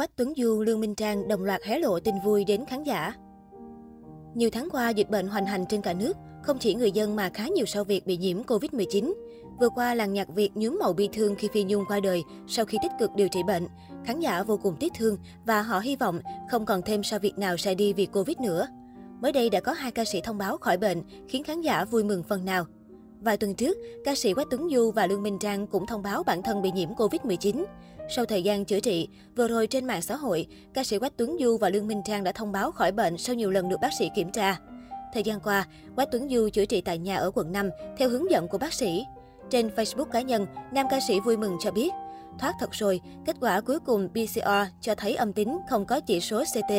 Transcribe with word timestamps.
Quách 0.00 0.16
Tuấn 0.16 0.32
Du, 0.36 0.62
Lương 0.62 0.80
Minh 0.80 0.94
Trang 0.94 1.28
đồng 1.28 1.44
loạt 1.44 1.62
hé 1.64 1.78
lộ 1.78 2.00
tin 2.00 2.14
vui 2.24 2.44
đến 2.44 2.64
khán 2.64 2.84
giả. 2.84 3.14
Nhiều 4.34 4.50
tháng 4.50 4.68
qua, 4.70 4.90
dịch 4.90 5.10
bệnh 5.10 5.28
hoành 5.28 5.46
hành 5.46 5.64
trên 5.68 5.82
cả 5.82 5.92
nước, 5.92 6.16
không 6.42 6.58
chỉ 6.58 6.74
người 6.74 6.92
dân 6.92 7.16
mà 7.16 7.30
khá 7.34 7.48
nhiều 7.48 7.66
sao 7.66 7.84
Việt 7.84 8.06
bị 8.06 8.16
nhiễm 8.16 8.42
Covid-19. 8.42 9.12
Vừa 9.60 9.68
qua, 9.68 9.94
làng 9.94 10.12
nhạc 10.12 10.28
Việt 10.28 10.50
nhuốm 10.54 10.78
màu 10.80 10.92
bi 10.92 11.08
thương 11.12 11.34
khi 11.34 11.48
Phi 11.52 11.64
Nhung 11.64 11.84
qua 11.88 12.00
đời 12.00 12.22
sau 12.48 12.64
khi 12.64 12.78
tích 12.82 12.92
cực 12.98 13.10
điều 13.16 13.28
trị 13.28 13.42
bệnh. 13.46 13.66
Khán 14.04 14.20
giả 14.20 14.42
vô 14.42 14.56
cùng 14.62 14.76
tiếc 14.80 14.92
thương 14.98 15.16
và 15.46 15.62
họ 15.62 15.78
hy 15.78 15.96
vọng 15.96 16.20
không 16.50 16.66
còn 16.66 16.82
thêm 16.82 17.02
sao 17.02 17.18
Việt 17.18 17.38
nào 17.38 17.56
sẽ 17.56 17.74
đi 17.74 17.92
vì 17.92 18.06
Covid 18.06 18.36
nữa. 18.38 18.66
Mới 19.20 19.32
đây 19.32 19.50
đã 19.50 19.60
có 19.60 19.72
hai 19.72 19.90
ca 19.90 20.04
sĩ 20.04 20.20
thông 20.20 20.38
báo 20.38 20.56
khỏi 20.56 20.76
bệnh, 20.76 21.02
khiến 21.28 21.44
khán 21.44 21.60
giả 21.60 21.84
vui 21.84 22.04
mừng 22.04 22.22
phần 22.22 22.44
nào. 22.44 22.66
Vài 23.20 23.36
tuần 23.36 23.54
trước, 23.54 23.78
ca 24.04 24.14
sĩ 24.14 24.34
Quách 24.34 24.46
Tuấn 24.50 24.68
Du 24.70 24.90
và 24.90 25.06
Lương 25.06 25.22
Minh 25.22 25.38
Trang 25.38 25.66
cũng 25.66 25.86
thông 25.86 26.02
báo 26.02 26.22
bản 26.22 26.42
thân 26.42 26.62
bị 26.62 26.70
nhiễm 26.72 26.94
Covid-19. 26.94 27.64
Sau 28.16 28.24
thời 28.24 28.42
gian 28.42 28.64
chữa 28.64 28.80
trị, 28.80 29.08
vừa 29.36 29.48
rồi 29.48 29.66
trên 29.66 29.84
mạng 29.84 30.02
xã 30.02 30.16
hội, 30.16 30.46
ca 30.74 30.84
sĩ 30.84 30.98
Quách 30.98 31.16
Tuấn 31.16 31.36
Du 31.40 31.56
và 31.56 31.68
Lương 31.68 31.86
Minh 31.86 32.02
Trang 32.04 32.24
đã 32.24 32.32
thông 32.32 32.52
báo 32.52 32.72
khỏi 32.72 32.92
bệnh 32.92 33.18
sau 33.18 33.34
nhiều 33.34 33.50
lần 33.50 33.68
được 33.68 33.76
bác 33.80 33.90
sĩ 33.98 34.10
kiểm 34.14 34.32
tra. 34.32 34.58
Thời 35.14 35.22
gian 35.22 35.40
qua, 35.40 35.66
Quách 35.96 36.08
Tuấn 36.12 36.28
Du 36.28 36.48
chữa 36.48 36.64
trị 36.64 36.80
tại 36.80 36.98
nhà 36.98 37.16
ở 37.16 37.30
quận 37.34 37.52
5 37.52 37.70
theo 37.98 38.08
hướng 38.08 38.30
dẫn 38.30 38.48
của 38.48 38.58
bác 38.58 38.72
sĩ. 38.72 39.04
Trên 39.50 39.68
Facebook 39.68 40.04
cá 40.04 40.20
nhân, 40.20 40.46
nam 40.72 40.86
ca 40.90 41.00
sĩ 41.08 41.20
vui 41.20 41.36
mừng 41.36 41.56
cho 41.60 41.70
biết, 41.70 41.90
thoát 42.38 42.54
thật 42.60 42.70
rồi, 42.72 43.00
kết 43.26 43.36
quả 43.40 43.60
cuối 43.60 43.78
cùng 43.80 44.08
PCR 44.08 44.50
cho 44.80 44.94
thấy 44.94 45.14
âm 45.14 45.32
tính, 45.32 45.58
không 45.70 45.84
có 45.84 46.00
chỉ 46.00 46.20
số 46.20 46.44
CT. 46.44 46.72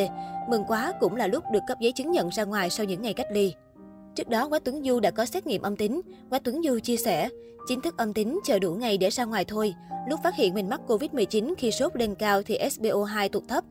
Mừng 0.50 0.64
quá 0.68 0.94
cũng 1.00 1.16
là 1.16 1.28
lúc 1.28 1.44
được 1.52 1.64
cấp 1.68 1.78
giấy 1.80 1.92
chứng 1.92 2.12
nhận 2.12 2.30
ra 2.30 2.44
ngoài 2.44 2.70
sau 2.70 2.86
những 2.86 3.02
ngày 3.02 3.14
cách 3.14 3.28
ly. 3.32 3.54
Trước 4.16 4.30
đó, 4.30 4.50
Quách 4.50 4.64
Tuấn 4.64 4.84
Du 4.84 5.00
đã 5.00 5.12
có 5.12 5.26
xét 5.26 5.48
nghiệm 5.48 5.62
âm 5.62 5.76
tính. 5.76 6.02
Quách 6.30 6.44
Tuấn 6.44 6.62
Du 6.64 6.80
chia 6.80 6.98
sẻ, 6.98 7.30
chính 7.68 7.82
thức 7.82 7.98
âm 7.98 8.14
tính 8.14 8.40
chờ 8.46 8.60
đủ 8.60 8.74
ngày 8.74 8.98
để 8.98 9.10
ra 9.10 9.26
ngoài 9.26 9.46
thôi. 9.46 9.74
Lúc 10.10 10.20
phát 10.24 10.36
hiện 10.36 10.54
mình 10.54 10.70
mắc 10.70 10.82
Covid-19 10.88 11.54
khi 11.58 11.72
sốt 11.72 11.96
lên 11.96 12.16
cao 12.16 12.44
thì 12.44 12.60
SPO2 12.60 13.30
tụt 13.30 13.44
thấp. 13.48 13.64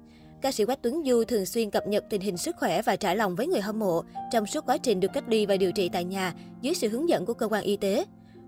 Ca 0.42 0.52
sĩ 0.52 0.64
Quách 0.64 0.82
Tuấn 0.82 1.02
Du 1.06 1.24
thường 1.24 1.46
xuyên 1.46 1.70
cập 1.70 1.86
nhật 1.86 2.04
tình 2.10 2.20
hình 2.20 2.36
sức 2.36 2.56
khỏe 2.58 2.82
và 2.82 2.96
trải 2.96 3.16
lòng 3.16 3.36
với 3.36 3.46
người 3.46 3.60
hâm 3.60 3.78
mộ 3.78 4.02
trong 4.32 4.46
suốt 4.46 4.66
quá 4.66 4.76
trình 4.76 5.00
được 5.00 5.10
cách 5.12 5.24
ly 5.28 5.46
và 5.46 5.56
điều 5.56 5.72
trị 5.72 5.88
tại 5.92 6.04
nhà 6.04 6.34
dưới 6.60 6.74
sự 6.74 6.88
hướng 6.88 7.08
dẫn 7.08 7.26
của 7.26 7.34
cơ 7.34 7.48
quan 7.48 7.64
y 7.64 7.76
tế. 7.76 8.04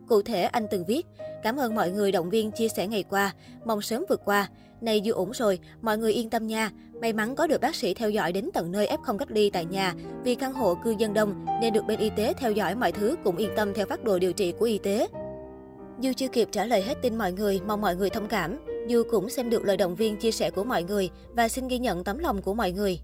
Cụ 0.08 0.22
thể, 0.22 0.42
anh 0.42 0.66
từng 0.70 0.84
viết, 0.84 1.06
cảm 1.42 1.56
ơn 1.56 1.74
mọi 1.74 1.90
người 1.90 2.12
động 2.12 2.30
viên 2.30 2.50
chia 2.50 2.68
sẻ 2.68 2.86
ngày 2.86 3.04
qua, 3.10 3.34
mong 3.64 3.82
sớm 3.82 4.04
vượt 4.08 4.20
qua. 4.24 4.48
Này 4.80 5.00
dù 5.00 5.14
ổn 5.14 5.30
rồi, 5.30 5.58
mọi 5.82 5.98
người 5.98 6.12
yên 6.12 6.30
tâm 6.30 6.46
nha. 6.46 6.70
May 7.00 7.12
mắn 7.12 7.36
có 7.36 7.46
được 7.46 7.60
bác 7.60 7.74
sĩ 7.74 7.94
theo 7.94 8.10
dõi 8.10 8.32
đến 8.32 8.50
tận 8.54 8.72
nơi 8.72 8.88
F0 8.88 9.18
cách 9.18 9.30
ly 9.30 9.50
tại 9.50 9.64
nhà. 9.64 9.94
Vì 10.24 10.34
căn 10.34 10.52
hộ 10.52 10.74
cư 10.84 10.94
dân 10.98 11.14
đông 11.14 11.46
nên 11.60 11.72
được 11.72 11.84
bên 11.86 11.98
y 11.98 12.10
tế 12.16 12.32
theo 12.38 12.52
dõi 12.52 12.74
mọi 12.74 12.92
thứ 12.92 13.16
cũng 13.24 13.36
yên 13.36 13.50
tâm 13.56 13.74
theo 13.74 13.86
phác 13.86 14.04
đồ 14.04 14.18
điều 14.18 14.32
trị 14.32 14.52
của 14.58 14.64
y 14.64 14.78
tế. 14.78 15.08
Dù 16.00 16.12
chưa 16.16 16.28
kịp 16.28 16.48
trả 16.52 16.66
lời 16.66 16.82
hết 16.82 16.94
tin 17.02 17.18
mọi 17.18 17.32
người, 17.32 17.60
mong 17.66 17.80
mọi 17.80 17.96
người 17.96 18.10
thông 18.10 18.28
cảm. 18.28 18.58
Dù 18.88 19.02
cũng 19.10 19.30
xem 19.30 19.50
được 19.50 19.64
lời 19.64 19.76
động 19.76 19.94
viên 19.94 20.16
chia 20.16 20.30
sẻ 20.30 20.50
của 20.50 20.64
mọi 20.64 20.82
người 20.82 21.10
và 21.28 21.48
xin 21.48 21.68
ghi 21.68 21.78
nhận 21.78 22.04
tấm 22.04 22.18
lòng 22.18 22.42
của 22.42 22.54
mọi 22.54 22.72
người. 22.72 23.00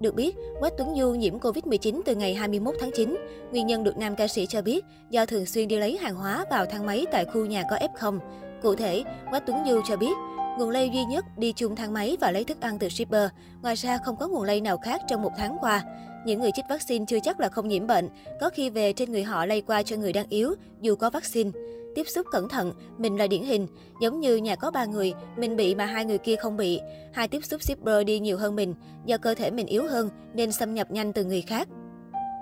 Được 0.00 0.14
biết, 0.14 0.36
Quách 0.60 0.72
Tuấn 0.78 0.94
Du 0.96 1.10
nhiễm 1.10 1.38
Covid-19 1.38 2.00
từ 2.04 2.14
ngày 2.14 2.34
21 2.34 2.74
tháng 2.80 2.90
9. 2.94 3.16
Nguyên 3.50 3.66
nhân 3.66 3.84
được 3.84 3.96
nam 3.96 4.16
ca 4.16 4.28
sĩ 4.28 4.46
cho 4.46 4.62
biết 4.62 4.84
do 5.10 5.26
thường 5.26 5.46
xuyên 5.46 5.68
đi 5.68 5.78
lấy 5.78 5.98
hàng 5.98 6.14
hóa 6.14 6.44
vào 6.50 6.66
thang 6.66 6.86
máy 6.86 7.06
tại 7.12 7.24
khu 7.24 7.46
nhà 7.46 7.62
có 7.70 7.76
F0. 7.76 8.18
Cụ 8.62 8.74
thể, 8.74 9.04
Quách 9.30 9.46
Tuấn 9.46 9.58
Du 9.66 9.80
cho 9.88 9.96
biết, 9.96 10.12
nguồn 10.58 10.70
lây 10.70 10.90
duy 10.90 11.04
nhất 11.04 11.24
đi 11.36 11.52
chung 11.56 11.76
thang 11.76 11.92
máy 11.92 12.16
và 12.20 12.30
lấy 12.30 12.44
thức 12.44 12.60
ăn 12.60 12.78
từ 12.78 12.88
shipper. 12.88 13.28
Ngoài 13.62 13.74
ra 13.74 13.98
không 13.98 14.16
có 14.16 14.28
nguồn 14.28 14.42
lây 14.42 14.60
nào 14.60 14.78
khác 14.78 15.00
trong 15.08 15.22
một 15.22 15.32
tháng 15.36 15.56
qua. 15.60 15.84
Những 16.26 16.40
người 16.40 16.50
chích 16.54 16.64
vaccine 16.68 17.04
chưa 17.08 17.20
chắc 17.20 17.40
là 17.40 17.48
không 17.48 17.68
nhiễm 17.68 17.86
bệnh, 17.86 18.08
có 18.40 18.50
khi 18.50 18.70
về 18.70 18.92
trên 18.92 19.12
người 19.12 19.22
họ 19.22 19.46
lây 19.46 19.60
qua 19.60 19.82
cho 19.82 19.96
người 19.96 20.12
đang 20.12 20.28
yếu 20.28 20.54
dù 20.80 20.96
có 20.96 21.10
vaccine 21.10 21.50
tiếp 21.94 22.08
xúc 22.08 22.26
cẩn 22.32 22.48
thận, 22.48 22.72
mình 22.98 23.16
là 23.16 23.26
điển 23.26 23.42
hình. 23.42 23.66
Giống 24.00 24.20
như 24.20 24.36
nhà 24.36 24.56
có 24.56 24.70
ba 24.70 24.84
người, 24.84 25.14
mình 25.36 25.56
bị 25.56 25.74
mà 25.74 25.86
hai 25.86 26.04
người 26.04 26.18
kia 26.18 26.36
không 26.36 26.56
bị. 26.56 26.80
Hai 27.12 27.28
tiếp 27.28 27.44
xúc 27.44 27.62
shipper 27.62 28.06
đi 28.06 28.18
nhiều 28.18 28.38
hơn 28.38 28.56
mình, 28.56 28.74
do 29.06 29.18
cơ 29.18 29.34
thể 29.34 29.50
mình 29.50 29.66
yếu 29.66 29.86
hơn 29.86 30.10
nên 30.34 30.52
xâm 30.52 30.74
nhập 30.74 30.90
nhanh 30.90 31.12
từ 31.12 31.24
người 31.24 31.42
khác. 31.42 31.68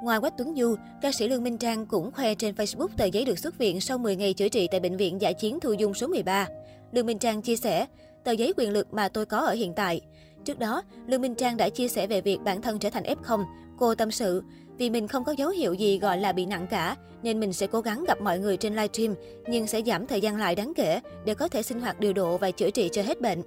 Ngoài 0.02 0.20
Quách 0.20 0.34
Tuấn 0.38 0.54
Du, 0.56 0.76
ca 1.02 1.12
sĩ 1.12 1.28
Lương 1.28 1.44
Minh 1.44 1.58
Trang 1.58 1.86
cũng 1.86 2.12
khoe 2.12 2.34
trên 2.34 2.54
Facebook 2.54 2.88
tờ 2.96 3.04
giấy 3.04 3.24
được 3.24 3.38
xuất 3.38 3.58
viện 3.58 3.80
sau 3.80 3.98
10 3.98 4.16
ngày 4.16 4.32
chữa 4.32 4.48
trị 4.48 4.68
tại 4.70 4.80
Bệnh 4.80 4.96
viện 4.96 5.20
Giải 5.20 5.34
chiến 5.34 5.60
Thu 5.60 5.72
Dung 5.72 5.94
số 5.94 6.06
13. 6.06 6.48
Lương 6.92 7.06
Minh 7.06 7.18
Trang 7.18 7.42
chia 7.42 7.56
sẻ, 7.56 7.86
tờ 8.24 8.32
giấy 8.32 8.52
quyền 8.56 8.72
lực 8.72 8.94
mà 8.94 9.08
tôi 9.08 9.26
có 9.26 9.38
ở 9.38 9.52
hiện 9.52 9.72
tại. 9.74 10.00
Trước 10.44 10.58
đó, 10.58 10.82
Lương 11.06 11.20
Minh 11.20 11.34
Trang 11.34 11.56
đã 11.56 11.68
chia 11.68 11.88
sẻ 11.88 12.06
về 12.06 12.20
việc 12.20 12.38
bản 12.44 12.62
thân 12.62 12.78
trở 12.78 12.90
thành 12.90 13.02
F0. 13.02 13.44
Cô 13.78 13.94
tâm 13.94 14.10
sự, 14.10 14.42
vì 14.78 14.90
mình 14.90 15.08
không 15.08 15.24
có 15.24 15.32
dấu 15.32 15.48
hiệu 15.48 15.74
gì 15.74 15.98
gọi 15.98 16.18
là 16.18 16.32
bị 16.32 16.46
nặng 16.46 16.66
cả, 16.70 16.96
nên 17.22 17.40
mình 17.40 17.52
sẽ 17.52 17.66
cố 17.66 17.80
gắng 17.80 18.04
gặp 18.04 18.20
mọi 18.20 18.38
người 18.38 18.56
trên 18.56 18.74
livestream, 18.74 19.14
nhưng 19.48 19.66
sẽ 19.66 19.82
giảm 19.86 20.06
thời 20.06 20.20
gian 20.20 20.36
lại 20.36 20.54
đáng 20.54 20.72
kể 20.76 21.00
để 21.24 21.34
có 21.34 21.48
thể 21.48 21.62
sinh 21.62 21.80
hoạt 21.80 22.00
điều 22.00 22.12
độ 22.12 22.38
và 22.38 22.50
chữa 22.50 22.70
trị 22.70 22.88
cho 22.92 23.02
hết 23.02 23.20
bệnh. 23.20 23.42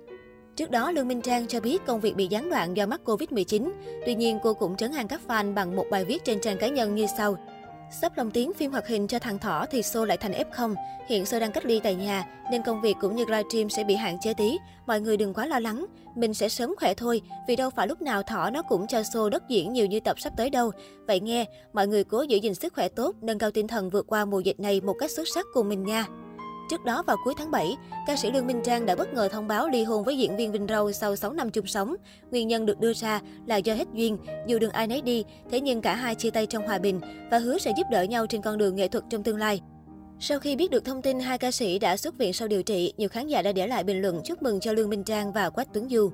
Trước 0.55 0.71
đó, 0.71 0.91
Lương 0.91 1.07
Minh 1.07 1.21
Trang 1.21 1.47
cho 1.47 1.59
biết 1.59 1.85
công 1.85 1.99
việc 1.99 2.15
bị 2.15 2.27
gián 2.27 2.49
đoạn 2.49 2.77
do 2.77 2.85
mắc 2.85 3.01
Covid-19. 3.05 3.71
Tuy 4.05 4.15
nhiên, 4.15 4.39
cô 4.43 4.53
cũng 4.53 4.75
trấn 4.75 4.91
an 4.91 5.07
các 5.07 5.21
fan 5.27 5.53
bằng 5.53 5.75
một 5.75 5.85
bài 5.91 6.05
viết 6.05 6.23
trên 6.23 6.41
trang 6.41 6.57
cá 6.57 6.67
nhân 6.67 6.95
như 6.95 7.05
sau. 7.17 7.37
Sắp 7.91 8.17
lồng 8.17 8.31
tiếng 8.31 8.53
phim 8.53 8.71
hoạt 8.71 8.87
hình 8.87 9.07
cho 9.07 9.19
thằng 9.19 9.39
Thỏ 9.39 9.65
thì 9.71 9.83
Sô 9.83 10.05
lại 10.05 10.17
thành 10.17 10.31
F0. 10.31 10.75
Hiện 11.07 11.25
Sô 11.25 11.39
đang 11.39 11.51
cách 11.51 11.65
ly 11.65 11.79
tại 11.83 11.95
nhà, 11.95 12.25
nên 12.51 12.63
công 12.63 12.81
việc 12.81 12.97
cũng 13.01 13.15
như 13.15 13.25
livestream 13.25 13.69
sẽ 13.69 13.83
bị 13.83 13.95
hạn 13.95 14.17
chế 14.21 14.33
tí. 14.33 14.57
Mọi 14.87 15.01
người 15.01 15.17
đừng 15.17 15.33
quá 15.33 15.45
lo 15.45 15.59
lắng. 15.59 15.85
Mình 16.15 16.33
sẽ 16.33 16.49
sớm 16.49 16.75
khỏe 16.77 16.93
thôi, 16.93 17.21
vì 17.47 17.55
đâu 17.55 17.69
phải 17.69 17.87
lúc 17.87 18.01
nào 18.01 18.23
Thỏ 18.23 18.49
nó 18.49 18.61
cũng 18.61 18.87
cho 18.87 19.03
Sô 19.03 19.29
đất 19.29 19.43
diễn 19.49 19.73
nhiều 19.73 19.85
như 19.85 19.99
tập 19.99 20.19
sắp 20.19 20.33
tới 20.37 20.49
đâu. 20.49 20.71
Vậy 21.07 21.19
nghe, 21.19 21.45
mọi 21.73 21.87
người 21.87 22.03
cố 22.03 22.21
giữ 22.21 22.37
gìn 22.37 22.55
sức 22.55 22.73
khỏe 22.73 22.87
tốt, 22.89 23.15
nâng 23.21 23.39
cao 23.39 23.51
tinh 23.51 23.67
thần 23.67 23.89
vượt 23.89 24.07
qua 24.07 24.25
mùa 24.25 24.39
dịch 24.39 24.59
này 24.59 24.81
một 24.81 24.95
cách 24.99 25.11
xuất 25.11 25.27
sắc 25.33 25.45
cùng 25.53 25.69
mình 25.69 25.83
nha. 25.83 26.05
Trước 26.69 26.85
đó 26.85 27.03
vào 27.07 27.17
cuối 27.23 27.33
tháng 27.37 27.51
7, 27.51 27.77
ca 28.07 28.15
sĩ 28.15 28.31
Lương 28.31 28.47
Minh 28.47 28.61
Trang 28.63 28.85
đã 28.85 28.95
bất 28.95 29.13
ngờ 29.13 29.27
thông 29.31 29.47
báo 29.47 29.69
ly 29.69 29.83
hôn 29.83 30.03
với 30.03 30.17
diễn 30.17 30.37
viên 30.37 30.51
Vinh 30.51 30.67
Râu 30.67 30.91
sau 30.91 31.15
6 31.15 31.33
năm 31.33 31.49
chung 31.49 31.65
sống. 31.65 31.95
Nguyên 32.31 32.47
nhân 32.47 32.65
được 32.65 32.79
đưa 32.79 32.93
ra 32.93 33.21
là 33.45 33.57
do 33.57 33.73
hết 33.73 33.87
duyên, 33.93 34.17
dù 34.47 34.59
đường 34.59 34.71
ai 34.71 34.87
nấy 34.87 35.01
đi, 35.01 35.23
thế 35.51 35.61
nhưng 35.61 35.81
cả 35.81 35.95
hai 35.95 36.15
chia 36.15 36.29
tay 36.29 36.45
trong 36.45 36.67
hòa 36.67 36.77
bình 36.77 37.01
và 37.31 37.37
hứa 37.37 37.57
sẽ 37.57 37.71
giúp 37.77 37.87
đỡ 37.91 38.03
nhau 38.03 38.27
trên 38.27 38.41
con 38.41 38.57
đường 38.57 38.75
nghệ 38.75 38.87
thuật 38.87 39.03
trong 39.09 39.23
tương 39.23 39.37
lai. 39.37 39.61
Sau 40.19 40.39
khi 40.39 40.55
biết 40.55 40.71
được 40.71 40.85
thông 40.85 41.01
tin 41.01 41.19
hai 41.19 41.37
ca 41.37 41.51
sĩ 41.51 41.79
đã 41.79 41.97
xuất 41.97 42.17
viện 42.17 42.33
sau 42.33 42.47
điều 42.47 42.63
trị, 42.63 42.93
nhiều 42.97 43.09
khán 43.09 43.27
giả 43.27 43.41
đã 43.41 43.51
để 43.51 43.67
lại 43.67 43.83
bình 43.83 44.01
luận 44.01 44.21
chúc 44.25 44.41
mừng 44.41 44.59
cho 44.59 44.71
Lương 44.71 44.89
Minh 44.89 45.03
Trang 45.03 45.33
và 45.33 45.49
Quách 45.49 45.73
Tuấn 45.73 45.89
Du. 45.89 46.11